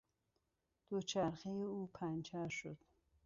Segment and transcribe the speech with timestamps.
[0.89, 2.77] دوچرخهٔ او پنچر شد.